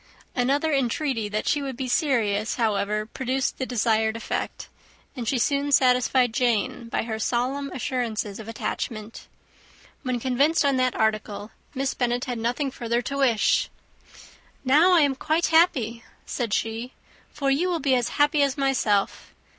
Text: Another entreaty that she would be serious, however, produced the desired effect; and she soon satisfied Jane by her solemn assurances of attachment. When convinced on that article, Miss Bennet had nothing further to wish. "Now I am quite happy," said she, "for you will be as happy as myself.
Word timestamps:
Another 0.35 0.73
entreaty 0.73 1.29
that 1.29 1.47
she 1.47 1.61
would 1.61 1.77
be 1.77 1.87
serious, 1.87 2.55
however, 2.55 3.05
produced 3.05 3.59
the 3.59 3.67
desired 3.67 4.17
effect; 4.17 4.67
and 5.15 5.27
she 5.27 5.37
soon 5.37 5.71
satisfied 5.71 6.33
Jane 6.33 6.89
by 6.89 7.03
her 7.03 7.19
solemn 7.19 7.69
assurances 7.71 8.39
of 8.39 8.47
attachment. 8.47 9.27
When 10.01 10.19
convinced 10.19 10.65
on 10.65 10.77
that 10.77 10.95
article, 10.95 11.51
Miss 11.75 11.93
Bennet 11.93 12.25
had 12.25 12.39
nothing 12.39 12.71
further 12.71 13.03
to 13.03 13.17
wish. 13.17 13.69
"Now 14.65 14.93
I 14.95 15.01
am 15.01 15.13
quite 15.13 15.45
happy," 15.53 16.03
said 16.25 16.51
she, 16.51 16.93
"for 17.29 17.51
you 17.51 17.69
will 17.69 17.79
be 17.79 17.93
as 17.93 18.09
happy 18.17 18.41
as 18.41 18.57
myself. 18.57 19.35